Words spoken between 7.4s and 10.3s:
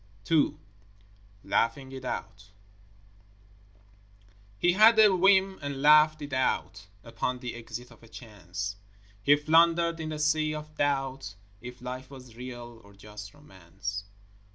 exit of a chance; He floundered in a